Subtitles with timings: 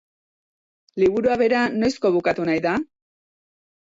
[1.03, 2.77] Liburua bera noizko bukatu nahi da?